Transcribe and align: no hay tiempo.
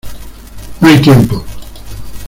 no 0.79 0.87
hay 0.87 0.99
tiempo. 0.99 1.45